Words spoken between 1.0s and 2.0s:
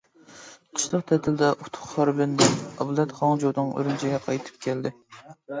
تەتىلدە ئۇتۇق